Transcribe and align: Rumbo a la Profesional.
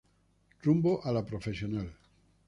Rumbo 0.67 0.93
a 1.03 1.11
la 1.17 1.23
Profesional. 1.31 1.93